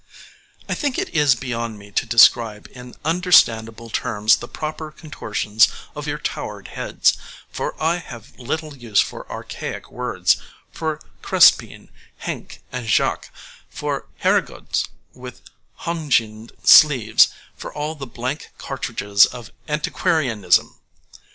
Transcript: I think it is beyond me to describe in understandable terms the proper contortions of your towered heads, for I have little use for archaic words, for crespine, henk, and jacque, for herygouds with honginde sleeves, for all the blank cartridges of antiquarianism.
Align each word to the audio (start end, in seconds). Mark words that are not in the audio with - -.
I 0.67 0.73
think 0.73 0.97
it 0.97 1.09
is 1.13 1.35
beyond 1.35 1.77
me 1.77 1.91
to 1.91 2.07
describe 2.07 2.67
in 2.71 2.95
understandable 3.05 3.91
terms 3.91 4.37
the 4.37 4.47
proper 4.47 4.91
contortions 4.91 5.67
of 5.95 6.07
your 6.07 6.17
towered 6.17 6.69
heads, 6.69 7.15
for 7.51 7.75
I 7.79 7.97
have 7.97 8.35
little 8.39 8.75
use 8.75 8.99
for 8.99 9.31
archaic 9.31 9.91
words, 9.91 10.37
for 10.71 11.01
crespine, 11.21 11.89
henk, 12.23 12.61
and 12.71 12.87
jacque, 12.87 13.29
for 13.69 14.07
herygouds 14.23 14.87
with 15.13 15.43
honginde 15.81 16.53
sleeves, 16.65 17.27
for 17.55 17.71
all 17.71 17.93
the 17.93 18.07
blank 18.07 18.53
cartridges 18.57 19.27
of 19.27 19.51
antiquarianism. 19.67 20.79